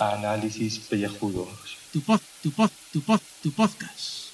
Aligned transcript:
Análisis 0.00 0.80
pellejudos. 0.80 1.78
Tu 1.92 2.00
pod, 2.00 2.20
tu 2.42 2.50
pod, 2.50 2.70
tu 2.92 3.00
pod, 3.00 3.20
tu 3.44 3.52
podcast. 3.52 4.32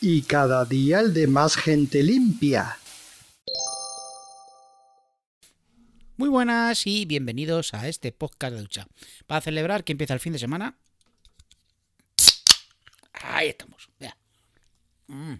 Y 0.00 0.22
cada 0.22 0.64
día 0.64 1.00
el 1.00 1.12
de 1.12 1.26
más 1.26 1.56
gente 1.56 2.04
limpia. 2.04 2.78
Muy 6.16 6.28
buenas 6.28 6.86
y 6.86 7.06
bienvenidos 7.06 7.74
a 7.74 7.88
este 7.88 8.12
podcast 8.12 8.54
de 8.54 8.60
ducha. 8.60 8.86
Para 9.26 9.40
celebrar 9.40 9.82
que 9.82 9.90
empieza 9.90 10.14
el 10.14 10.20
fin 10.20 10.32
de 10.32 10.38
semana. 10.38 10.76
Ahí 13.14 13.48
estamos. 13.48 13.88
Vea. 13.98 14.16
Mm. 15.08 15.34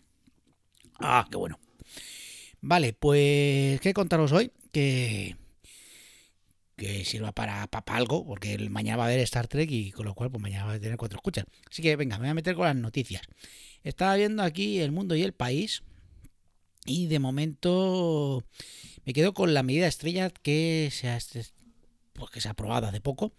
Ah, 0.98 1.28
qué 1.30 1.36
bueno. 1.36 1.61
Vale, 2.62 2.92
pues 2.92 3.80
qué 3.80 3.92
contaros 3.92 4.32
hoy 4.32 4.52
que 4.70 5.36
que 6.76 7.04
sirva 7.04 7.32
para, 7.32 7.66
para, 7.68 7.96
algo, 7.96 8.24
porque 8.26 8.58
mañana 8.70 8.96
va 8.96 9.04
a 9.04 9.06
haber 9.06 9.20
Star 9.20 9.46
Trek 9.46 9.70
y 9.70 9.92
con 9.92 10.06
lo 10.06 10.14
cual 10.14 10.30
pues 10.30 10.42
mañana 10.42 10.64
va 10.64 10.72
a 10.72 10.80
tener 10.80 10.96
cuatro 10.96 11.16
escuchas. 11.16 11.44
Así 11.70 11.82
que 11.82 11.94
venga, 11.96 12.16
me 12.18 12.22
voy 12.22 12.30
a 12.30 12.34
meter 12.34 12.54
con 12.54 12.66
las 12.66 12.76
noticias. 12.76 13.22
Estaba 13.84 14.16
viendo 14.16 14.42
aquí 14.42 14.80
el 14.80 14.92
mundo 14.92 15.14
y 15.14 15.22
el 15.22 15.32
país 15.32 15.82
y 16.86 17.06
de 17.06 17.18
momento 17.18 18.44
me 19.04 19.12
quedo 19.12 19.34
con 19.34 19.54
la 19.54 19.62
medida 19.62 19.86
estrella 19.86 20.30
que 20.30 20.88
se 20.92 21.08
ha, 21.08 21.18
pues 22.14 22.30
que 22.30 22.40
se 22.40 22.48
ha 22.48 22.52
aprobado 22.52 22.86
hace 22.86 23.00
poco, 23.00 23.32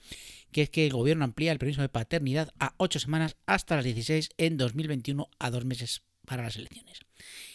que 0.52 0.63
es 0.63 0.69
que 0.69 0.85
el 0.85 0.94
gobierno 0.94 1.25
amplía 1.25 1.52
el 1.52 1.59
permiso 1.59 1.81
de 1.81 1.89
paternidad 1.89 2.53
a 2.59 2.75
ocho 2.77 2.99
semanas 2.99 3.35
hasta 3.45 3.75
las 3.75 3.85
16 3.85 4.31
en 4.38 4.58
2021 4.58 5.30
a 5.39 5.49
dos 5.49 5.66
meses 5.66 6.03
para 6.25 6.44
las 6.44 6.55
elecciones. 6.55 6.99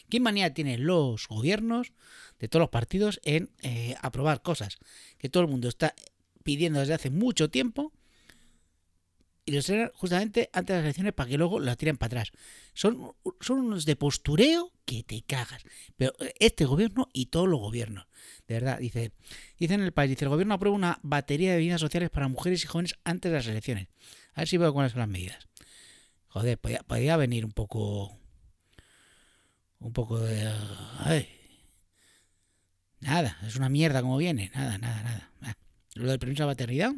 ¿Qué 0.09 0.21
manía 0.21 0.55
tienen 0.55 0.87
los 0.87 1.29
gobiernos 1.29 1.93
de 2.39 2.49
todos 2.49 2.63
los 2.63 2.71
partidos 2.71 3.21
en 3.25 3.51
eh, 3.63 3.95
aprobar 4.01 4.43
cosas 4.43 4.79
que 5.19 5.29
todo 5.29 5.43
el 5.43 5.49
mundo 5.49 5.69
está 5.69 5.95
pidiendo 6.43 6.81
desde 6.81 6.95
hace 6.95 7.11
mucho 7.11 7.51
tiempo 7.51 7.93
y 9.45 9.53
los 9.53 9.65
traen 9.65 9.91
justamente 9.95 10.51
antes 10.53 10.69
de 10.69 10.75
las 10.75 10.85
elecciones 10.85 11.15
para 11.15 11.31
que 11.31 11.39
luego 11.39 11.59
las 11.59 11.79
tiren 11.79 11.97
para 11.97 12.21
atrás? 12.21 12.33
Son, 12.75 13.15
son 13.41 13.61
unos 13.61 13.87
de 13.87 13.97
postureo 13.97 14.73
que 14.85 15.03
te 15.03 15.23
cagas. 15.23 15.63
Pero 15.97 16.13
eh, 16.21 16.35
este 16.39 16.67
gobierno 16.67 17.09
y 17.15 17.27
todos 17.27 17.49
los 17.49 17.59
gobiernos, 17.59 18.07
de 18.47 18.55
verdad, 18.55 18.79
dice, 18.79 19.13
dice 19.59 19.75
en 19.75 19.83
el 19.83 19.93
país, 19.93 20.11
dice, 20.11 20.27
el 20.27 20.31
gobierno 20.31 20.55
aprueba 20.55 20.77
una 20.77 20.99
batería 21.03 21.53
de 21.53 21.59
medidas 21.59 21.81
sociales 21.81 22.11
para 22.11 22.29
mujeres 22.29 22.63
y 22.63 22.67
jóvenes 22.67 22.95
antes 23.05 23.31
de 23.33 23.39
las 23.39 23.47
elecciones. 23.47 23.89
A 24.35 24.43
ver 24.43 24.49
si 24.49 24.59
veo 24.59 24.73
cuáles 24.73 24.93
son 24.93 25.01
las 25.01 25.09
medidas. 25.09 25.49
Joder, 26.29 26.59
podía, 26.59 26.83
podía 26.83 27.17
venir 27.17 27.47
un 27.47 27.53
poco 27.53 28.18
un 29.81 29.93
poco 29.93 30.19
de... 30.19 30.53
Nada, 33.01 33.39
es 33.47 33.57
una 33.57 33.69
mierda 33.69 34.03
como 34.03 34.17
viene, 34.17 34.51
nada, 34.55 34.79
nada, 34.79 35.03
nada. 35.41 35.57
Lo 35.95 36.11
del 36.11 36.19
permiso 36.19 36.45
de 36.45 36.51
paternidad 36.53 36.93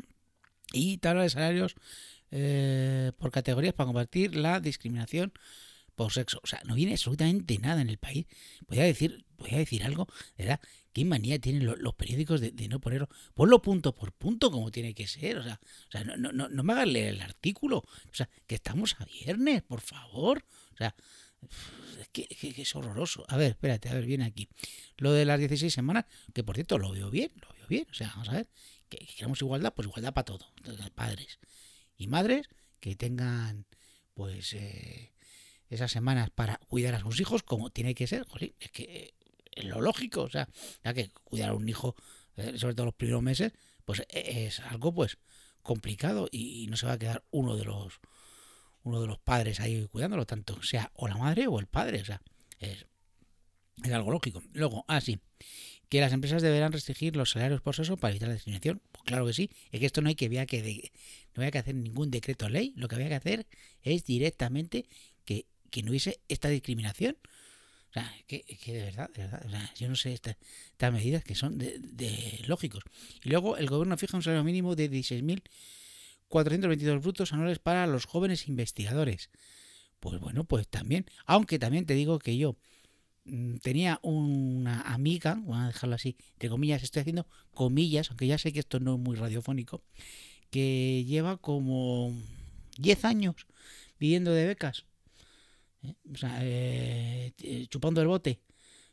y 0.72 0.98
tabla 0.98 1.22
de 1.22 1.30
salarios 1.30 1.74
eh, 2.30 3.12
por 3.18 3.30
categorías 3.30 3.74
para 3.74 3.86
combatir 3.86 4.36
la 4.36 4.60
discriminación 4.60 5.32
por 5.94 6.12
sexo. 6.12 6.40
O 6.42 6.46
sea, 6.46 6.62
no 6.64 6.74
viene 6.74 6.92
absolutamente 6.92 7.58
nada 7.58 7.82
en 7.82 7.90
el 7.90 7.98
país. 7.98 8.26
Voy 8.68 8.78
a 8.78 8.84
decir, 8.84 9.24
voy 9.36 9.50
a 9.54 9.58
decir 9.58 9.84
algo, 9.84 10.06
¿verdad? 10.38 10.60
¿Qué 10.92 11.04
manía 11.04 11.38
tienen 11.38 11.66
los, 11.66 11.94
periódicos 11.94 12.40
de, 12.40 12.68
no 12.68 12.80
ponerlo? 12.80 13.08
Ponlo 13.34 13.62
punto 13.62 13.94
por 13.94 14.12
punto 14.12 14.50
como 14.50 14.70
tiene 14.70 14.94
que 14.94 15.06
ser. 15.06 15.38
O 15.38 15.42
sea, 15.42 15.60
o 15.88 15.90
sea 15.90 16.04
no, 16.04 16.16
no, 16.16 16.32
no, 16.32 16.48
no 16.48 16.62
me 16.62 16.72
hagas 16.72 16.88
leer 16.88 17.14
el 17.14 17.20
artículo. 17.20 17.78
O 17.78 18.14
sea, 18.14 18.28
que 18.46 18.56
estamos 18.56 18.96
a 18.98 19.04
viernes, 19.04 19.62
por 19.62 19.80
favor. 19.80 20.44
O 20.72 20.76
sea, 20.76 20.94
es 21.98 22.08
que, 22.08 22.26
es 22.30 22.76
horroroso. 22.76 23.24
A 23.28 23.36
ver, 23.36 23.52
espérate, 23.52 23.88
a 23.88 23.94
ver, 23.94 24.04
viene 24.04 24.24
aquí. 24.24 24.48
Lo 24.96 25.12
de 25.12 25.24
las 25.24 25.38
16 25.38 25.72
semanas, 25.72 26.06
que 26.34 26.44
por 26.44 26.54
cierto 26.54 26.78
lo 26.78 26.90
veo 26.92 27.10
bien, 27.10 27.30
lo 27.40 27.48
veo 27.54 27.66
bien. 27.68 27.86
O 27.90 27.94
sea, 27.94 28.08
vamos 28.08 28.28
a 28.28 28.32
ver, 28.32 28.48
que, 28.88 28.98
queremos 28.98 29.40
igualdad, 29.42 29.72
pues 29.74 29.88
igualdad 29.88 30.12
para 30.12 30.24
todo. 30.24 30.52
Padres 30.94 31.38
y 31.96 32.06
madres 32.06 32.48
que 32.80 32.96
tengan, 32.96 33.66
pues, 34.14 34.52
eh, 34.54 35.12
esas 35.68 35.92
semanas 35.92 36.30
para 36.30 36.56
cuidar 36.68 36.94
a 36.94 37.00
sus 37.00 37.20
hijos 37.20 37.42
como 37.42 37.70
tiene 37.70 37.94
que 37.94 38.06
ser. 38.06 38.26
es 38.58 38.70
que 38.70 39.14
es 39.52 39.64
lo 39.64 39.80
lógico. 39.80 40.22
O 40.22 40.30
sea, 40.30 40.48
ya 40.84 40.94
que 40.94 41.10
cuidar 41.24 41.50
a 41.50 41.54
un 41.54 41.68
hijo, 41.68 41.94
eh, 42.36 42.58
sobre 42.58 42.74
todo 42.74 42.86
los 42.86 42.94
primeros 42.94 43.22
meses, 43.22 43.52
pues 43.84 44.02
es 44.08 44.60
algo, 44.60 44.92
pues, 44.94 45.18
complicado 45.62 46.28
y 46.30 46.66
no 46.68 46.76
se 46.76 46.86
va 46.86 46.92
a 46.92 46.98
quedar 46.98 47.24
uno 47.30 47.56
de 47.56 47.64
los 47.64 48.00
uno 48.82 49.00
de 49.00 49.06
los 49.06 49.18
padres 49.18 49.60
ahí 49.60 49.86
cuidándolo, 49.88 50.26
tanto 50.26 50.62
sea 50.62 50.90
o 50.94 51.08
la 51.08 51.16
madre 51.16 51.46
o 51.46 51.58
el 51.58 51.66
padre, 51.66 52.00
o 52.00 52.04
sea, 52.04 52.22
es, 52.58 52.86
algo 53.92 54.10
lógico. 54.10 54.42
Luego, 54.52 54.84
ah, 54.88 55.00
sí, 55.00 55.18
que 55.88 56.00
las 56.00 56.12
empresas 56.12 56.42
deberán 56.42 56.72
restringir 56.72 57.16
los 57.16 57.30
salarios 57.30 57.60
por 57.60 57.74
sexo 57.74 57.96
para 57.96 58.12
evitar 58.12 58.28
la 58.28 58.34
discriminación. 58.34 58.80
Pues 58.92 59.04
claro 59.04 59.26
que 59.26 59.32
sí, 59.32 59.50
es 59.70 59.80
que 59.80 59.86
esto 59.86 60.02
no 60.02 60.08
hay 60.08 60.14
que, 60.14 60.26
había 60.26 60.46
que, 60.46 60.92
no 61.34 61.42
había 61.42 61.50
que 61.50 61.58
hacer 61.58 61.74
ningún 61.74 62.10
decreto 62.10 62.48
ley, 62.48 62.72
lo 62.76 62.88
que 62.88 62.94
había 62.94 63.08
que 63.08 63.14
hacer 63.14 63.46
es 63.82 64.04
directamente 64.04 64.86
que, 65.24 65.46
no 65.82 65.90
hubiese 65.90 66.20
esta 66.28 66.48
discriminación. 66.48 67.16
O 67.90 67.92
sea, 67.92 68.14
que, 68.28 68.44
de 68.66 68.84
verdad, 68.84 69.10
de 69.10 69.22
verdad, 69.22 69.42
o 69.44 69.50
sea, 69.50 69.74
yo 69.74 69.88
no 69.88 69.96
sé 69.96 70.12
estas 70.12 70.92
medidas 70.92 71.24
que 71.24 71.34
son 71.34 71.58
de, 71.58 71.78
de, 71.80 72.40
lógicos. 72.46 72.84
Y 73.24 73.30
luego 73.30 73.56
el 73.56 73.66
gobierno 73.66 73.96
fija 73.96 74.16
un 74.16 74.22
salario 74.22 74.44
mínimo 74.44 74.76
de 74.76 74.88
16.000 74.88 75.42
422 76.30 77.02
brutos 77.02 77.32
anuales 77.32 77.58
para 77.58 77.86
los 77.86 78.06
jóvenes 78.06 78.48
investigadores. 78.48 79.30
Pues 79.98 80.18
bueno, 80.20 80.44
pues 80.44 80.68
también, 80.68 81.04
aunque 81.26 81.58
también 81.58 81.84
te 81.84 81.94
digo 81.94 82.18
que 82.20 82.38
yo 82.38 82.56
mm, 83.24 83.56
tenía 83.56 83.98
una 84.02 84.80
amiga, 84.82 85.40
voy 85.42 85.58
a 85.58 85.66
dejarlo 85.66 85.96
así, 85.96 86.16
entre 86.34 86.48
comillas, 86.48 86.82
estoy 86.82 87.00
haciendo 87.00 87.26
comillas, 87.52 88.08
aunque 88.10 88.28
ya 88.28 88.38
sé 88.38 88.52
que 88.52 88.60
esto 88.60 88.80
no 88.80 88.94
es 88.94 89.00
muy 89.00 89.16
radiofónico, 89.16 89.82
que 90.50 91.04
lleva 91.04 91.36
como 91.36 92.14
10 92.78 93.04
años 93.04 93.46
viviendo 93.98 94.32
de 94.32 94.46
becas. 94.46 94.86
¿eh? 95.82 95.94
Sea, 96.14 96.38
eh, 96.42 97.34
chupando 97.68 98.00
el 98.00 98.08
bote. 98.08 98.40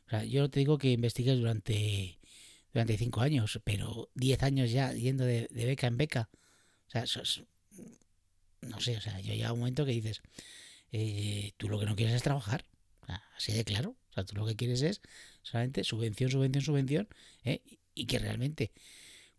O 0.06 0.10
sea, 0.10 0.24
yo 0.24 0.50
te 0.50 0.60
digo 0.60 0.76
que 0.76 0.90
investigues 0.90 1.38
durante, 1.38 2.18
durante 2.72 2.98
5 2.98 3.20
años, 3.20 3.60
pero 3.64 4.10
10 4.14 4.42
años 4.42 4.72
ya 4.72 4.92
yendo 4.92 5.24
de 5.24 5.48
beca 5.52 5.86
en 5.86 5.98
beca. 5.98 6.30
O 6.88 6.90
sea, 6.90 7.02
eso 7.02 7.20
es, 7.20 7.42
no 8.62 8.80
sé, 8.80 8.96
o 8.96 9.00
sea, 9.00 9.20
yo 9.20 9.34
llega 9.34 9.52
un 9.52 9.60
momento 9.60 9.84
que 9.84 9.92
dices, 9.92 10.22
eh, 10.90 11.52
tú 11.58 11.68
lo 11.68 11.78
que 11.78 11.86
no 11.86 11.94
quieres 11.96 12.14
es 12.14 12.22
trabajar, 12.22 12.64
así 13.36 13.52
de 13.52 13.64
claro. 13.64 13.96
O 14.10 14.14
sea, 14.14 14.24
tú 14.24 14.36
lo 14.36 14.46
que 14.46 14.56
quieres 14.56 14.82
es 14.82 15.02
solamente 15.42 15.84
subvención, 15.84 16.30
subvención, 16.30 16.64
subvención, 16.64 17.08
¿eh? 17.44 17.60
y 17.94 18.06
que 18.06 18.18
realmente 18.18 18.72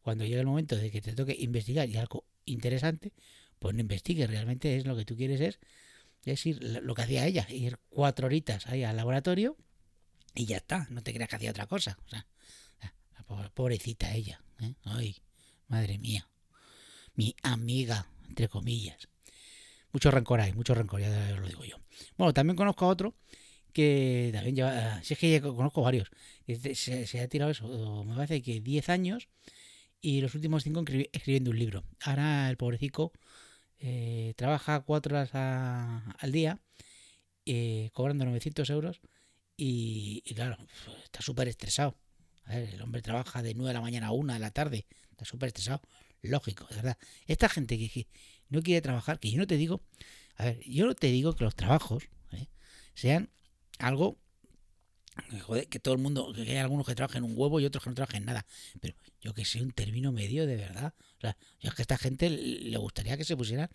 cuando 0.01 0.25
llega 0.25 0.41
el 0.41 0.47
momento 0.47 0.75
de 0.75 0.91
que 0.91 1.01
te 1.01 1.13
toque 1.13 1.35
investigar 1.39 1.89
y 1.89 1.97
algo 1.97 2.25
interesante, 2.45 3.13
pues 3.57 3.75
no 3.75 3.81
investigues, 3.81 4.29
realmente 4.29 4.77
es 4.77 4.85
lo 4.85 4.95
que 4.95 5.05
tú 5.05 5.17
quieres 5.17 5.41
es, 5.41 5.59
es 6.25 6.45
ir 6.45 6.63
lo 6.63 6.93
que 6.93 7.01
hacía 7.01 7.25
ella, 7.25 7.47
ir 7.49 7.79
cuatro 7.89 8.27
horitas 8.27 8.67
ahí 8.67 8.83
al 8.83 8.95
laboratorio 8.95 9.57
y 10.35 10.45
ya 10.45 10.57
está, 10.57 10.87
no 10.91 11.01
te 11.01 11.13
creas 11.13 11.29
que 11.29 11.35
hacía 11.35 11.51
otra 11.51 11.65
cosa. 11.65 11.97
O 12.05 12.09
sea, 12.09 12.27
pobrecita 13.53 14.13
ella, 14.13 14.41
¿eh? 14.61 14.75
ay, 14.85 15.17
madre 15.67 15.97
mía 15.97 16.29
mi 17.19 17.35
amiga, 17.43 18.07
entre 18.29 18.47
comillas. 18.47 19.09
Mucho 19.91 20.09
rencor 20.09 20.39
hay, 20.39 20.53
mucho 20.53 20.73
rencor, 20.73 21.01
ya 21.01 21.35
lo 21.37 21.47
digo 21.47 21.65
yo. 21.65 21.75
Bueno, 22.17 22.33
también 22.33 22.55
conozco 22.55 22.85
a 22.85 22.87
otro 22.87 23.13
que 23.73 24.29
también 24.33 24.55
lleva, 24.55 25.03
si 25.03 25.15
es 25.15 25.19
que 25.19 25.41
conozco 25.41 25.81
varios, 25.81 26.09
se, 26.47 27.05
se, 27.05 27.19
ha 27.19 27.27
tirado 27.27 27.51
eso, 27.51 28.05
me 28.05 28.15
parece 28.15 28.41
que 28.41 28.61
10 28.61 28.87
años 28.87 29.27
y 29.99 30.21
los 30.21 30.33
últimos 30.33 30.63
5 30.63 30.85
escribiendo 31.11 31.51
un 31.51 31.59
libro. 31.59 31.83
Ahora 31.99 32.49
el 32.49 32.55
pobrecito 32.55 33.11
eh, 33.79 34.33
trabaja 34.37 34.79
4 34.79 35.13
horas 35.13 35.29
al 35.33 36.31
día, 36.31 36.61
eh, 37.45 37.89
cobrando 37.93 38.23
900 38.23 38.69
euros 38.69 39.01
y, 39.57 40.21
claro, 40.35 40.57
está 41.03 41.21
súper 41.21 41.49
estresado. 41.49 41.97
el 42.47 42.81
hombre 42.81 43.01
trabaja 43.01 43.43
de 43.43 43.55
9 43.55 43.67
de 43.67 43.73
la 43.73 43.81
mañana 43.81 44.07
a 44.07 44.11
1 44.13 44.33
de 44.33 44.39
la 44.39 44.51
tarde, 44.51 44.85
está 45.11 45.25
súper 45.25 45.47
estresado 45.47 45.81
lógico, 46.21 46.65
de 46.69 46.75
verdad. 46.77 46.97
Esta 47.27 47.49
gente 47.49 47.77
que, 47.77 48.07
no 48.49 48.61
quiere 48.61 48.81
trabajar, 48.81 49.19
que 49.19 49.31
yo 49.31 49.37
no 49.37 49.47
te 49.47 49.57
digo, 49.57 49.81
a 50.35 50.45
ver, 50.45 50.59
yo 50.65 50.85
no 50.85 50.95
te 50.95 51.07
digo 51.07 51.35
que 51.35 51.43
los 51.43 51.55
trabajos 51.55 52.09
¿eh? 52.31 52.47
sean 52.95 53.29
algo 53.77 54.17
que 55.69 55.79
todo 55.79 55.93
el 55.93 55.99
mundo, 55.99 56.31
que 56.33 56.41
hay 56.41 56.57
algunos 56.57 56.85
que 56.85 56.95
trabajen 56.95 57.23
un 57.23 57.33
huevo 57.35 57.59
y 57.59 57.65
otros 57.65 57.83
que 57.83 57.89
no 57.89 57.95
trabajen 57.95 58.25
nada. 58.25 58.45
Pero 58.79 58.95
yo 59.21 59.33
que 59.33 59.45
sé, 59.45 59.61
un 59.61 59.71
término 59.71 60.11
medio 60.11 60.47
de 60.47 60.55
verdad. 60.55 60.93
O 61.17 61.21
sea, 61.21 61.37
yo 61.59 61.69
es 61.69 61.75
que 61.75 61.81
a 61.81 61.83
esta 61.83 61.97
gente 61.97 62.29
le 62.29 62.77
gustaría 62.77 63.17
que 63.17 63.25
se 63.25 63.35
pusieran 63.35 63.69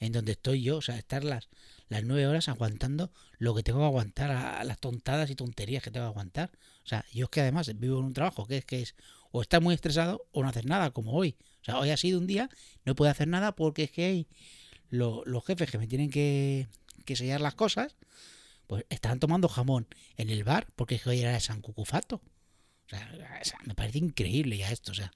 en 0.00 0.12
donde 0.12 0.32
estoy 0.32 0.62
yo, 0.62 0.78
o 0.78 0.82
sea, 0.82 0.98
estar 0.98 1.24
las, 1.24 1.48
las 1.88 2.04
nueve 2.04 2.26
horas 2.26 2.48
aguantando 2.48 3.12
lo 3.38 3.54
que 3.54 3.62
tengo 3.62 3.78
que 3.80 3.86
aguantar, 3.86 4.30
a, 4.30 4.64
las 4.64 4.78
tontadas 4.78 5.30
y 5.30 5.34
tonterías 5.34 5.82
que 5.82 5.90
tengo 5.90 6.06
que 6.06 6.10
aguantar. 6.10 6.50
O 6.84 6.86
sea, 6.86 7.04
yo 7.12 7.24
es 7.24 7.30
que 7.30 7.40
además 7.40 7.70
vivo 7.78 7.98
en 7.98 8.06
un 8.06 8.12
trabajo 8.12 8.46
que 8.46 8.58
es 8.58 8.64
que 8.64 8.82
es 8.82 8.94
o 9.30 9.42
estar 9.42 9.60
muy 9.60 9.74
estresado 9.74 10.26
o 10.32 10.42
no 10.42 10.48
hacer 10.48 10.66
nada, 10.66 10.90
como 10.90 11.12
hoy. 11.12 11.36
O 11.64 11.66
sea, 11.66 11.78
hoy 11.78 11.88
ha 11.88 11.96
sido 11.96 12.18
un 12.18 12.26
día, 12.26 12.50
no 12.84 12.94
puedo 12.94 13.10
hacer 13.10 13.26
nada 13.26 13.56
porque 13.56 13.84
es 13.84 13.90
que 13.90 14.04
hay 14.04 14.28
los 14.90 15.44
jefes 15.46 15.70
que 15.70 15.78
me 15.78 15.86
tienen 15.86 16.10
que, 16.10 16.68
sellar 17.14 17.40
las 17.40 17.54
cosas, 17.54 17.96
pues 18.66 18.84
estaban 18.90 19.18
tomando 19.18 19.48
jamón 19.48 19.86
en 20.18 20.28
el 20.28 20.44
bar 20.44 20.68
porque 20.76 21.00
hoy 21.06 21.20
era 21.20 21.40
San 21.40 21.62
Cucufato. 21.62 22.16
O 22.16 22.88
sea, 22.88 23.58
me 23.64 23.74
parece 23.74 23.96
increíble 23.98 24.58
ya 24.58 24.70
esto. 24.70 24.92
O 24.92 24.94
sea, 24.94 25.10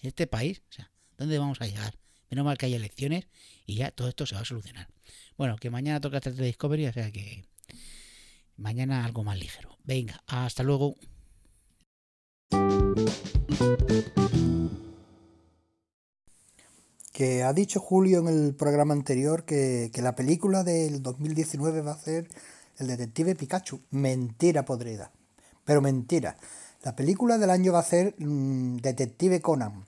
este 0.00 0.26
país, 0.26 0.62
o 0.68 0.72
sea, 0.72 0.90
¿dónde 1.16 1.38
vamos 1.38 1.60
a 1.60 1.66
llegar? 1.66 1.94
Menos 2.28 2.44
mal 2.44 2.58
que 2.58 2.66
hay 2.66 2.74
elecciones 2.74 3.28
y 3.64 3.76
ya 3.76 3.92
todo 3.92 4.08
esto 4.08 4.26
se 4.26 4.34
va 4.34 4.40
a 4.40 4.44
solucionar. 4.44 4.88
Bueno, 5.36 5.56
que 5.56 5.70
mañana 5.70 6.00
toca 6.00 6.20
Trek 6.20 6.34
Discovery, 6.34 6.86
o 6.86 6.92
sea 6.92 7.12
que 7.12 7.44
mañana 8.56 9.04
algo 9.04 9.22
más 9.22 9.38
ligero. 9.38 9.78
Venga, 9.84 10.20
hasta 10.26 10.64
luego. 10.64 10.96
Que 17.14 17.44
ha 17.44 17.52
dicho 17.54 17.80
Julio 17.80 18.18
en 18.18 18.28
el 18.28 18.54
programa 18.54 18.92
anterior 18.92 19.44
que, 19.44 19.90
que 19.94 20.02
la 20.02 20.14
película 20.16 20.64
del 20.64 21.00
2019 21.02 21.80
va 21.80 21.92
a 21.92 21.98
ser 21.98 22.28
el 22.78 22.88
detective 22.88 23.36
Pikachu. 23.36 23.80
Mentira 23.90 24.64
podrida. 24.64 25.12
Pero 25.64 25.80
mentira. 25.80 26.36
La 26.82 26.96
película 26.96 27.38
del 27.38 27.50
año 27.50 27.72
va 27.72 27.78
a 27.80 27.84
ser 27.84 28.14
mm, 28.18 28.78
Detective 28.78 29.40
Conan, 29.40 29.84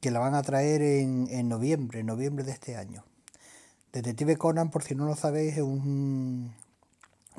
que 0.00 0.10
la 0.10 0.18
van 0.20 0.34
a 0.34 0.42
traer 0.42 0.82
en, 0.82 1.26
en 1.30 1.48
noviembre, 1.48 2.00
en 2.00 2.06
noviembre 2.06 2.44
de 2.44 2.52
este 2.52 2.76
año. 2.76 3.04
Detective 3.92 4.36
Conan, 4.38 4.70
por 4.70 4.82
si 4.84 4.94
no 4.94 5.06
lo 5.06 5.16
sabéis, 5.16 5.54
es 5.56 5.62
un, 5.62 6.52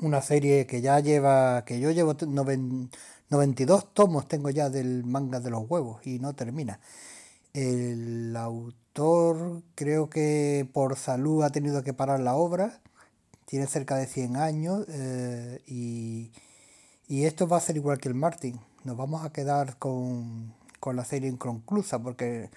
una 0.00 0.22
serie 0.22 0.66
que 0.66 0.80
ya 0.80 1.00
lleva, 1.00 1.64
que 1.64 1.80
yo 1.80 1.90
llevo 1.92 2.14
noven- 2.14 2.90
92 3.30 3.92
tomos 3.94 4.28
tengo 4.28 4.50
ya 4.50 4.70
del 4.70 5.04
manga 5.04 5.40
de 5.40 5.50
los 5.50 5.68
huevos 5.70 6.06
y 6.06 6.18
no 6.20 6.34
termina. 6.34 6.80
El 7.58 8.36
autor 8.36 9.64
creo 9.74 10.08
que 10.08 10.68
por 10.72 10.94
salud 10.94 11.42
ha 11.42 11.50
tenido 11.50 11.82
que 11.82 11.92
parar 11.92 12.20
la 12.20 12.36
obra, 12.36 12.80
tiene 13.46 13.66
cerca 13.66 13.96
de 13.96 14.06
100 14.06 14.36
años 14.36 14.86
eh, 14.88 15.60
y, 15.66 16.30
y 17.08 17.24
esto 17.24 17.48
va 17.48 17.56
a 17.56 17.60
ser 17.60 17.74
igual 17.74 17.98
que 17.98 18.08
el 18.08 18.14
Martin. 18.14 18.60
Nos 18.84 18.96
vamos 18.96 19.24
a 19.24 19.32
quedar 19.32 19.76
con, 19.76 20.54
con 20.78 20.94
la 20.94 21.04
serie 21.04 21.28
inconclusa 21.28 21.98
porque 21.98 22.48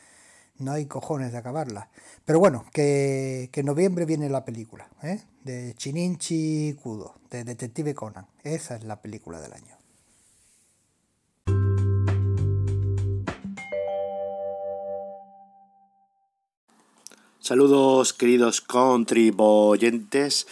no 0.59 0.71
hay 0.71 0.85
cojones 0.85 1.31
de 1.31 1.39
acabarla. 1.39 1.89
Pero 2.23 2.37
bueno, 2.37 2.63
que, 2.71 3.49
que 3.51 3.61
en 3.61 3.65
noviembre 3.65 4.05
viene 4.05 4.29
la 4.29 4.45
película, 4.45 4.87
¿eh? 5.01 5.19
de 5.43 5.73
Chininchi 5.73 6.77
Kudo, 6.79 7.15
de 7.31 7.43
Detective 7.43 7.95
Conan. 7.95 8.27
Esa 8.43 8.75
es 8.75 8.83
la 8.83 9.01
película 9.01 9.41
del 9.41 9.53
año. 9.53 9.80
Saludos 17.51 18.13
queridos 18.13 18.61
contribuyentes. 18.61 20.47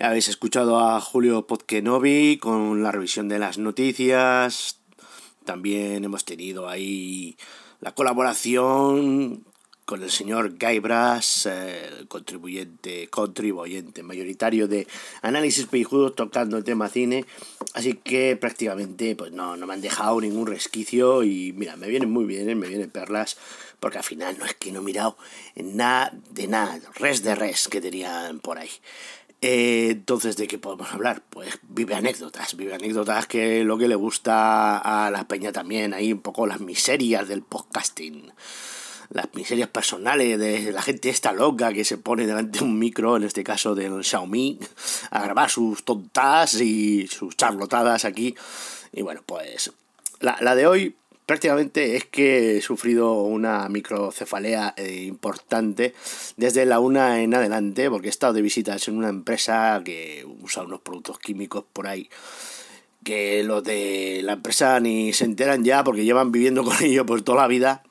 Habéis 0.00 0.28
escuchado 0.28 0.80
a 0.80 0.98
Julio 0.98 1.46
Podkenovi 1.46 2.38
con 2.38 2.82
la 2.82 2.90
revisión 2.90 3.28
de 3.28 3.38
las 3.38 3.58
noticias. 3.58 4.78
También 5.44 6.02
hemos 6.02 6.24
tenido 6.24 6.66
ahí 6.66 7.36
la 7.82 7.94
colaboración 7.94 9.44
con 9.84 10.02
el 10.02 10.10
señor 10.10 10.56
Gaibras, 10.56 11.46
eh, 11.50 12.04
contribuyente, 12.08 13.08
contribuyente 13.08 14.04
mayoritario 14.04 14.68
de 14.68 14.86
Análisis 15.20 15.66
Pellijudos 15.66 16.14
tocando 16.14 16.56
el 16.56 16.64
tema 16.64 16.88
cine. 16.88 17.26
Así 17.74 17.94
que 17.94 18.36
prácticamente 18.36 19.14
pues 19.14 19.32
no, 19.32 19.56
no 19.56 19.66
me 19.66 19.74
han 19.74 19.80
dejado 19.80 20.20
ningún 20.20 20.46
resquicio 20.46 21.22
y 21.22 21.52
mira, 21.52 21.76
me 21.76 21.88
vienen 21.88 22.10
muy 22.10 22.24
bien, 22.24 22.58
me 22.58 22.68
vienen 22.68 22.88
perlas, 22.88 23.36
porque 23.80 23.98
al 23.98 24.04
final 24.04 24.38
no 24.38 24.44
es 24.44 24.54
que 24.54 24.70
no 24.70 24.80
he 24.80 24.82
mirado 24.84 25.16
nada 25.56 26.12
de 26.30 26.46
nada, 26.46 26.78
res 26.94 27.22
de 27.22 27.34
res 27.34 27.68
que 27.68 27.80
tenían 27.80 28.40
por 28.40 28.58
ahí. 28.58 28.70
Eh, 29.42 29.88
entonces, 29.92 30.36
¿de 30.36 30.46
qué 30.46 30.58
podemos 30.58 30.92
hablar? 30.92 31.22
Pues 31.30 31.58
vive 31.62 31.94
anécdotas, 31.94 32.56
vive 32.56 32.74
anécdotas 32.74 33.26
que 33.26 33.64
lo 33.64 33.78
que 33.78 33.88
le 33.88 33.94
gusta 33.94 34.76
a 34.78 35.10
la 35.10 35.26
peña 35.26 35.50
también, 35.50 35.94
ahí 35.94 36.12
un 36.12 36.20
poco 36.20 36.46
las 36.46 36.60
miserias 36.60 37.26
del 37.26 37.42
podcasting 37.42 38.32
las 39.10 39.34
miserias 39.34 39.68
personales 39.68 40.38
de 40.38 40.72
la 40.72 40.82
gente 40.82 41.08
esta 41.08 41.32
loca 41.32 41.72
que 41.72 41.84
se 41.84 41.98
pone 41.98 42.26
delante 42.26 42.60
de 42.60 42.64
un 42.64 42.78
micro, 42.78 43.16
en 43.16 43.24
este 43.24 43.42
caso 43.42 43.74
del 43.74 44.04
Xiaomi, 44.04 44.58
a 45.10 45.22
grabar 45.22 45.50
sus 45.50 45.84
tontas 45.84 46.54
y 46.60 47.08
sus 47.08 47.36
charlotadas 47.36 48.04
aquí. 48.04 48.36
Y 48.92 49.02
bueno, 49.02 49.22
pues 49.26 49.72
la, 50.20 50.36
la 50.40 50.54
de 50.54 50.66
hoy 50.66 50.96
prácticamente 51.30 51.94
es 51.94 52.06
que 52.06 52.56
he 52.56 52.60
sufrido 52.60 53.22
una 53.22 53.68
microcefalea 53.68 54.74
eh, 54.76 55.04
importante 55.06 55.94
desde 56.36 56.66
la 56.66 56.80
una 56.80 57.22
en 57.22 57.32
adelante, 57.32 57.88
porque 57.88 58.08
he 58.08 58.10
estado 58.10 58.32
de 58.32 58.42
visitas 58.42 58.88
en 58.88 58.96
una 58.96 59.10
empresa 59.10 59.80
que 59.84 60.26
usa 60.42 60.64
unos 60.64 60.80
productos 60.80 61.20
químicos 61.20 61.64
por 61.72 61.86
ahí 61.86 62.10
que 63.04 63.44
los 63.44 63.62
de 63.62 64.22
la 64.24 64.32
empresa 64.32 64.80
ni 64.80 65.12
se 65.12 65.24
enteran 65.24 65.62
ya 65.62 65.84
porque 65.84 66.04
llevan 66.04 66.32
viviendo 66.32 66.64
con 66.64 66.82
ello 66.82 67.06
por 67.06 67.22
toda 67.22 67.42
la 67.42 67.46
vida 67.46 67.84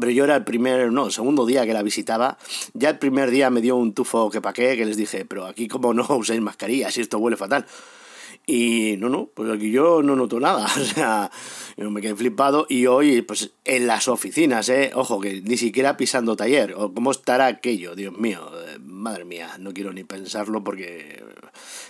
pero 0.00 0.10
yo 0.10 0.24
era 0.24 0.36
el 0.36 0.44
primer, 0.44 0.90
no, 0.90 1.06
el 1.06 1.12
segundo 1.12 1.44
día 1.44 1.66
que 1.66 1.74
la 1.74 1.82
visitaba. 1.82 2.38
Ya 2.72 2.88
el 2.88 2.98
primer 2.98 3.30
día 3.30 3.50
me 3.50 3.60
dio 3.60 3.76
un 3.76 3.92
tufo 3.92 4.30
que 4.30 4.40
pa' 4.40 4.52
qué, 4.54 4.76
que 4.76 4.84
les 4.84 4.96
dije, 4.96 5.26
pero 5.26 5.46
aquí 5.46 5.68
como 5.68 5.92
no 5.92 6.06
uséis 6.16 6.40
mascarilla, 6.40 6.90
si 6.90 7.02
esto 7.02 7.18
huele 7.18 7.36
fatal. 7.36 7.66
Y 8.46 8.94
no, 8.98 9.08
no, 9.08 9.28
pues 9.34 9.50
aquí 9.50 9.72
yo 9.72 10.02
no 10.02 10.14
noto 10.14 10.38
nada. 10.38 10.66
O 10.76 10.84
sea, 10.84 11.30
yo 11.76 11.90
me 11.90 12.00
quedé 12.00 12.16
flipado. 12.16 12.66
Y 12.68 12.86
hoy, 12.86 13.22
pues 13.22 13.52
en 13.64 13.86
las 13.86 14.08
oficinas, 14.08 14.68
¿eh? 14.68 14.90
Ojo, 14.94 15.20
que 15.20 15.42
ni 15.42 15.56
siquiera 15.56 15.96
pisando 15.96 16.36
taller. 16.36 16.74
O 16.76 16.92
¿Cómo 16.92 17.10
estará 17.10 17.46
aquello? 17.46 17.94
Dios 17.94 18.16
mío, 18.16 18.50
eh, 18.66 18.78
madre 18.80 19.24
mía, 19.24 19.50
no 19.58 19.72
quiero 19.72 19.92
ni 19.92 20.04
pensarlo 20.04 20.64
porque 20.64 21.22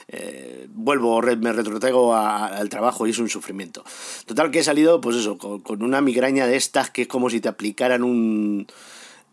eh, 0.09 0.67
vuelvo, 0.71 1.21
me 1.23 1.53
retrotego 1.53 2.15
a- 2.15 2.47
al 2.47 2.69
trabajo 2.69 3.07
y 3.07 3.11
es 3.11 3.19
un 3.19 3.29
sufrimiento. 3.29 3.85
Total, 4.27 4.51
que 4.51 4.61
he 4.61 4.65
salido, 4.65 5.01
pues 5.01 5.17
eso, 5.17 5.39
con, 5.39 5.83
una 5.83 6.01
migraña 6.01 6.47
de 6.47 6.57
estas 6.57 6.91
que 6.91 7.03
es 7.03 7.09
como 7.09 7.31
si 7.31 7.41
te 7.41 7.49
aplicaran 7.49 8.03
un 8.03 8.67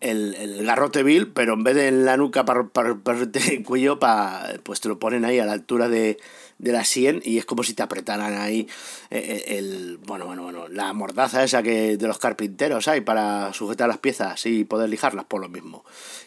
el, 0.01 0.35
el 0.35 0.65
garrote 0.65 1.01
vil, 1.03 1.29
pero 1.29 1.53
en 1.53 1.63
vez 1.63 1.75
de 1.75 1.88
en 1.88 2.05
la 2.05 2.17
nuca 2.17 2.44
para 2.45 2.61
el 2.61 3.63
cuello, 3.63 4.00
pa, 4.00 4.50
pues 4.63 4.81
te 4.81 4.89
lo 4.89 5.00
ponen 5.00 5.23
ahí 5.23 5.39
a 5.39 5.45
la 5.45 5.53
altura 5.53 5.88
de, 5.88 6.19
de 6.59 6.71
la 6.71 6.85
sien 6.85 7.21
y 7.25 7.38
es 7.38 7.45
como 7.45 7.63
si 7.63 7.73
te 7.73 7.83
apretaran 7.83 8.33
ahí 8.35 8.67
eh, 9.09 9.44
eh, 9.47 9.57
el, 9.57 9.97
bueno, 10.05 10.25
bueno, 10.25 10.44
bueno, 10.44 10.67
la 10.69 10.94
mordaza 10.94 11.44
esa 11.44 11.61
que 11.63 11.97
de 11.97 12.07
los 12.07 12.19
carpinteros 12.19 12.88
hay 12.88 13.01
para 13.01 13.51
sujetar 13.53 13.88
las 13.88 13.97
piezas 13.97 14.45
y 14.45 14.63
poder 14.63 14.89
lijarlas 14.89 15.25
por 15.25 15.41
lo 15.41 15.50
mismo. 15.50 15.83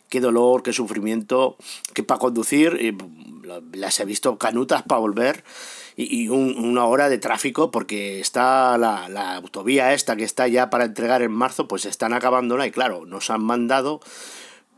Qué 0.08 0.20
dolor, 0.20 0.62
qué 0.62 0.72
sufrimiento, 0.72 1.56
que 1.94 2.02
para 2.02 2.20
conducir 2.20 2.94
las 3.72 3.98
he 4.00 4.04
visto 4.04 4.38
canutas 4.38 4.82
para 4.82 5.00
volver 5.00 5.42
y, 5.96 6.22
y 6.24 6.28
un- 6.28 6.56
una 6.58 6.84
hora 6.84 7.08
de 7.08 7.18
tráfico 7.18 7.70
porque 7.70 8.20
está 8.20 8.76
la, 8.78 9.08
la 9.08 9.36
autovía 9.36 9.94
esta 9.94 10.14
que 10.16 10.24
está 10.24 10.46
ya 10.48 10.70
para 10.70 10.84
entregar 10.84 11.22
en 11.22 11.32
marzo, 11.32 11.66
pues 11.66 11.86
están 11.86 12.12
acabándola 12.12 12.66
y 12.66 12.70
claro, 12.70 13.06
nos 13.06 13.30
han 13.30 13.42
mandado 13.42 14.00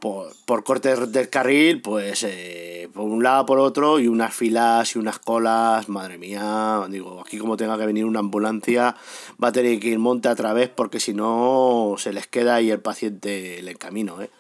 por, 0.01 0.33
por 0.45 0.65
cortes 0.65 1.13
del 1.13 1.29
carril, 1.29 1.83
pues 1.83 2.23
eh, 2.25 2.89
por 2.93 3.05
un 3.05 3.23
lado, 3.23 3.47
por 3.47 3.59
otro, 3.59 3.99
y 3.99 4.09
unas 4.09 4.35
filas 4.35 4.95
y 4.95 4.99
unas 4.99 5.19
colas, 5.19 5.89
madre 5.89 6.19
mía, 6.19 6.81
digo, 6.89 7.21
aquí 7.21 7.39
como 7.39 7.57
tenga 7.57 7.79
que 7.79 7.87
venir 7.87 8.05
una 8.05 8.21
ambulancia, 8.21 8.97
va 9.43 9.49
a 9.49 9.53
tener 9.53 9.81
que 9.81 9.89
ir 9.89 9.99
monte 9.99 10.29
a 10.29 10.35
través 10.35 10.69
porque 10.69 11.01
si 11.01 11.15
no 11.15 11.95
se 11.99 12.13
les 12.13 12.27
queda 12.27 12.57
ahí 12.57 12.71
el 12.71 12.81
paciente 12.81 13.59
en 13.59 13.69
el 13.69 13.79
camino, 13.79 14.23
¿eh? 14.23 14.31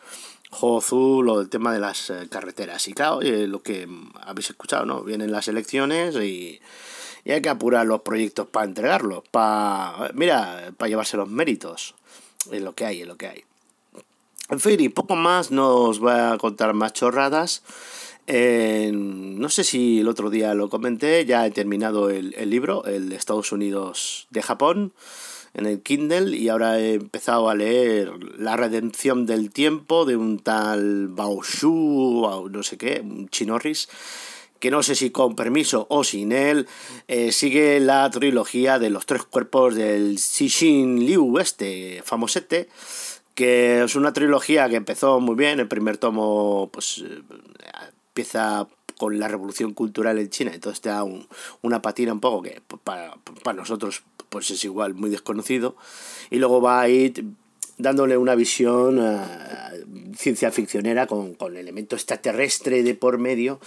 Jozu, 0.50 1.22
lo 1.22 1.38
del 1.38 1.50
tema 1.50 1.72
de 1.72 1.78
las 1.78 2.08
eh, 2.10 2.26
carreteras. 2.30 2.88
Y 2.88 2.94
claro, 2.94 3.20
eh, 3.20 3.46
lo 3.46 3.62
que 3.62 3.86
habéis 4.22 4.50
escuchado, 4.50 4.86
¿no? 4.86 5.02
Vienen 5.02 5.30
las 5.30 5.48
elecciones 5.48 6.16
y, 6.16 6.60
y 7.24 7.32
hay 7.32 7.42
que 7.42 7.50
apurar 7.50 7.86
los 7.86 8.00
proyectos 8.00 8.46
para 8.46 8.66
entregarlos, 8.66 9.24
para, 9.30 10.10
mira, 10.14 10.72
para 10.78 10.88
llevarse 10.88 11.18
los 11.18 11.28
méritos. 11.28 11.94
Es 12.50 12.62
lo 12.62 12.74
que 12.74 12.86
hay, 12.86 13.02
es 13.02 13.06
lo 13.06 13.16
que 13.16 13.28
hay. 13.28 13.44
En 14.50 14.60
fin, 14.60 14.80
y 14.80 14.88
poco 14.88 15.14
más 15.14 15.50
nos 15.50 16.02
va 16.02 16.32
a 16.32 16.38
contar 16.38 16.72
más 16.72 16.94
chorradas. 16.94 17.62
Eh, 18.26 18.90
no 18.92 19.48
sé 19.50 19.62
si 19.62 20.00
el 20.00 20.08
otro 20.08 20.30
día 20.30 20.54
lo 20.54 20.70
comenté, 20.70 21.24
ya 21.26 21.46
he 21.46 21.50
terminado 21.50 22.08
el, 22.08 22.34
el 22.34 22.50
libro, 22.50 22.84
el 22.84 23.12
Estados 23.12 23.52
Unidos 23.52 24.26
de 24.30 24.42
Japón, 24.42 24.92
en 25.54 25.66
el 25.66 25.82
Kindle, 25.82 26.36
y 26.36 26.48
ahora 26.48 26.78
he 26.78 26.94
empezado 26.94 27.48
a 27.48 27.54
leer 27.54 28.12
La 28.38 28.56
redención 28.56 29.26
del 29.26 29.50
tiempo 29.50 30.04
de 30.04 30.16
un 30.16 30.38
tal 30.38 31.08
Baoshu, 31.08 32.24
o 32.24 32.48
no 32.48 32.62
sé 32.62 32.78
qué, 32.78 33.00
un 33.02 33.28
chinorris, 33.28 33.88
que 34.60 34.70
no 34.70 34.82
sé 34.82 34.94
si 34.94 35.10
con 35.10 35.36
permiso 35.36 35.86
o 35.88 36.04
sin 36.04 36.32
él, 36.32 36.66
eh, 37.06 37.32
sigue 37.32 37.80
la 37.80 38.08
trilogía 38.10 38.78
de 38.78 38.90
los 38.90 39.06
tres 39.06 39.24
cuerpos 39.24 39.74
del 39.74 40.18
Cixin 40.18 41.04
Liu, 41.04 41.38
este 41.38 42.02
famosete, 42.04 42.68
que 43.38 43.84
es 43.84 43.94
una 43.94 44.12
trilogía 44.12 44.68
que 44.68 44.74
empezó 44.74 45.20
muy 45.20 45.36
bien, 45.36 45.60
el 45.60 45.68
primer 45.68 45.96
tomo 45.96 46.70
pues 46.72 47.04
eh, 47.06 47.22
empieza 48.08 48.66
con 48.96 49.20
la 49.20 49.28
revolución 49.28 49.74
cultural 49.74 50.18
en 50.18 50.28
China, 50.28 50.50
entonces 50.52 50.80
te 50.80 50.88
da 50.88 51.04
un- 51.04 51.28
una 51.62 51.80
patina 51.80 52.12
un 52.12 52.18
poco 52.18 52.42
que 52.42 52.60
para, 52.82 53.14
para 53.44 53.56
nosotros 53.56 54.02
pues 54.28 54.50
es 54.50 54.64
igual 54.64 54.94
muy 54.94 55.08
desconocido, 55.08 55.76
y 56.30 56.38
luego 56.38 56.60
va 56.60 56.80
a 56.80 56.88
ir 56.88 57.26
dándole 57.76 58.16
una 58.16 58.34
visión 58.34 58.98
eh, 59.00 59.84
ciencia 60.16 60.50
ficcionera 60.50 61.06
con, 61.06 61.34
con 61.34 61.56
elemento 61.56 61.94
extraterrestre 61.94 62.82
de 62.82 62.96
por 62.96 63.18
medio, 63.18 63.60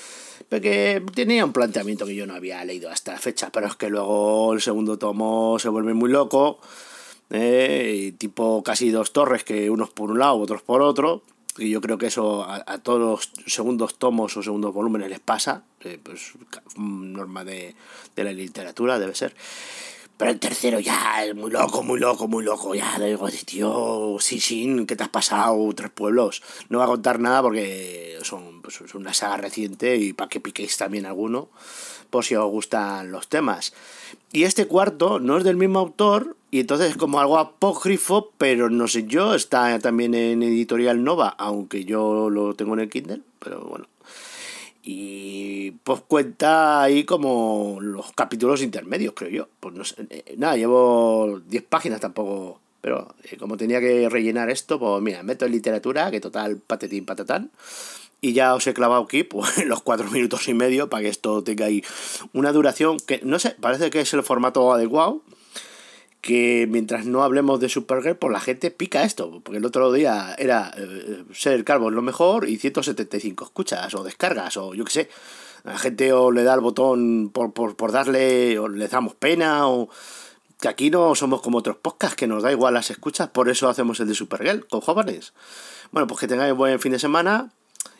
porque 0.49 1.01
tenía 1.15 1.45
un 1.45 1.53
planteamiento 1.53 2.05
que 2.05 2.13
yo 2.15 2.27
no 2.27 2.33
había 2.35 2.65
leído 2.65 2.89
hasta 2.89 3.13
la 3.13 3.19
fecha, 3.19 3.51
pero 3.53 3.67
es 3.67 3.77
que 3.77 3.89
luego 3.89 4.51
el 4.51 4.59
segundo 4.59 4.97
tomo 4.97 5.57
se 5.59 5.69
vuelve 5.69 5.93
muy 5.93 6.11
loco, 6.11 6.59
eh, 7.31 8.13
tipo 8.17 8.61
casi 8.63 8.91
dos 8.91 9.13
torres, 9.13 9.43
que 9.43 9.69
unos 9.69 9.89
por 9.89 10.11
un 10.11 10.19
lado, 10.19 10.38
otros 10.38 10.61
por 10.61 10.81
otro, 10.81 11.23
y 11.57 11.69
yo 11.69 11.81
creo 11.81 11.97
que 11.97 12.07
eso 12.07 12.45
a, 12.45 12.77
todos 12.79 13.00
los 13.00 13.31
segundos 13.51 13.95
tomos 13.95 14.35
o 14.38 14.43
segundos 14.43 14.73
volúmenes 14.73 15.09
les 15.09 15.19
pasa, 15.19 15.63
eh, 15.81 16.00
pues 16.01 16.33
norma 16.77 17.43
de, 17.43 17.75
de 18.15 18.23
la 18.23 18.31
literatura 18.31 19.00
debe 19.00 19.15
ser. 19.15 19.35
Pero 20.21 20.29
el 20.29 20.39
tercero 20.39 20.79
ya 20.79 21.25
es 21.25 21.33
muy 21.33 21.50
loco, 21.50 21.81
muy 21.81 22.00
loco, 22.00 22.27
muy 22.27 22.43
loco. 22.43 22.75
Ya 22.75 23.00
le 23.00 23.07
digo, 23.07 23.27
tío, 23.43 24.17
sí, 24.19 24.39
sí, 24.39 24.85
¿qué 24.88 24.95
te 24.95 25.01
has 25.01 25.09
pasado? 25.09 25.57
Tres 25.73 25.89
pueblos. 25.89 26.43
No 26.69 26.77
voy 26.77 26.85
a 26.85 26.89
contar 26.89 27.19
nada 27.19 27.41
porque 27.41 28.19
son 28.21 28.61
pues, 28.61 28.81
es 28.81 28.93
una 28.93 29.15
saga 29.15 29.38
reciente 29.38 29.95
y 29.95 30.13
para 30.13 30.29
que 30.29 30.39
piquéis 30.39 30.77
también 30.77 31.07
alguno, 31.07 31.50
por 32.11 32.23
si 32.23 32.35
os 32.35 32.51
gustan 32.51 33.11
los 33.11 33.29
temas. 33.29 33.73
Y 34.31 34.43
este 34.43 34.67
cuarto 34.67 35.19
no 35.19 35.39
es 35.39 35.43
del 35.43 35.57
mismo 35.57 35.79
autor, 35.79 36.38
y 36.51 36.60
entonces 36.60 36.91
es 36.91 36.98
como 36.98 37.20
algo 37.20 37.39
apócrifo, 37.39 38.31
pero 38.38 38.70
no 38.70 38.88
sé 38.88 39.05
yo, 39.08 39.34
está 39.34 39.79
también 39.79 40.13
en 40.13 40.43
Editorial 40.43 41.03
Nova, 41.03 41.29
aunque 41.29 41.86
yo 41.86 42.29
lo 42.29 42.53
tengo 42.53 42.74
en 42.74 42.81
el 42.81 42.89
Kindle, 42.89 43.22
pero 43.39 43.62
bueno, 43.62 43.88
y 44.84 45.72
pues 45.84 46.01
cuenta 46.01 46.81
ahí 46.81 47.03
como 47.03 47.77
los 47.81 48.12
capítulos 48.13 48.63
intermedios, 48.63 49.13
creo 49.15 49.29
yo. 49.29 49.48
Pues 49.60 49.75
no 49.75 49.86
sé, 49.86 49.96
eh, 50.10 50.36
nada, 50.38 50.58
llevo 50.58 51.39
10 51.48 51.63
páginas 51.63 52.00
tampoco. 52.00 52.60
Pero 52.81 53.13
eh, 53.24 53.38
como 53.38 53.58
tenía 53.58 53.79
que 53.79 54.10
rellenar 54.10 54.50
esto, 54.50 54.79
pues 54.79 55.01
mira, 55.03 55.22
meto 55.22 55.46
en 55.46 55.51
literatura, 55.51 56.10
que 56.10 56.20
total 56.20 56.58
patetín 56.58 57.05
patatán. 57.05 57.51
Y 58.22 58.34
ya 58.34 58.55
os 58.55 58.65
he 58.65 58.74
clavado 58.74 59.03
aquí 59.03 59.24
pues, 59.24 59.65
los 59.65 59.84
4 59.84 60.10
minutos 60.10 60.48
y 60.48 60.55
medio 60.55 60.89
para 60.89 61.03
que 61.03 61.10
esto 61.10 61.43
tenga 61.43 61.65
ahí 61.65 61.84
una 62.34 62.51
duración 62.51 62.98
que, 63.00 63.22
no 63.24 63.38
sé, 63.38 63.55
parece 63.60 63.91
que 63.91 64.01
es 64.01 64.13
el 64.13 64.24
formato 64.24 64.74
adecuado 64.74 65.22
que 66.21 66.67
mientras 66.69 67.05
no 67.05 67.23
hablemos 67.23 67.59
de 67.59 67.67
Supergirl, 67.67 68.15
pues 68.15 68.31
la 68.31 68.39
gente 68.39 68.69
pica 68.69 69.03
esto, 69.03 69.41
porque 69.43 69.57
el 69.57 69.65
otro 69.65 69.91
día 69.91 70.35
era 70.37 70.71
eh, 70.77 71.25
ser 71.33 71.63
calvo 71.63 71.89
es 71.89 71.95
lo 71.95 72.03
mejor 72.03 72.47
y 72.47 72.57
175 72.57 73.43
escuchas 73.43 73.93
o 73.95 74.03
descargas 74.03 74.55
o 74.57 74.73
yo 74.75 74.85
qué 74.85 74.91
sé. 74.91 75.09
La 75.63 75.77
gente 75.77 76.13
o 76.13 76.31
le 76.31 76.43
da 76.43 76.53
el 76.53 76.59
botón 76.59 77.29
por, 77.31 77.53
por, 77.53 77.75
por 77.75 77.91
darle, 77.91 78.57
o 78.57 78.67
le 78.67 78.87
damos 78.87 79.13
pena, 79.13 79.67
o 79.67 79.89
que 80.59 80.67
aquí 80.67 80.89
no 80.89 81.13
somos 81.15 81.41
como 81.41 81.59
otros 81.59 81.77
podcasts, 81.77 82.15
que 82.15 82.27
nos 82.27 82.43
da 82.43 82.51
igual 82.51 82.73
las 82.73 82.89
escuchas, 82.89 83.29
por 83.29 83.49
eso 83.49 83.69
hacemos 83.69 83.99
el 83.99 84.07
de 84.07 84.15
Supergirl 84.15 84.67
con 84.67 84.81
jóvenes. 84.81 85.33
Bueno, 85.91 86.07
pues 86.07 86.19
que 86.19 86.27
tengáis 86.27 86.55
buen 86.55 86.79
fin 86.79 86.93
de 86.93 86.99
semana 86.99 87.51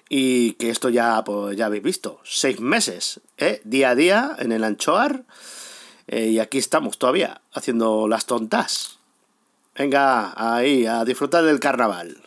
y 0.10 0.54
que 0.54 0.70
esto 0.70 0.90
ya, 0.90 1.24
pues 1.24 1.56
ya 1.56 1.68
habéis 1.68 1.84
visto, 1.84 2.20
seis 2.24 2.60
meses, 2.60 3.20
¿eh? 3.38 3.62
día 3.64 3.92
a 3.92 3.96
día 3.96 4.36
en 4.40 4.52
el 4.52 4.64
Anchoar. 4.64 5.24
Eh, 6.12 6.28
y 6.28 6.40
aquí 6.40 6.58
estamos 6.58 6.98
todavía, 6.98 7.42
haciendo 7.54 8.10
las 8.10 8.26
tontas. 8.26 9.00
Venga, 9.76 10.34
ahí, 10.36 10.86
a 10.86 11.06
disfrutar 11.06 11.46
del 11.46 11.62
carnaval. 11.62 12.18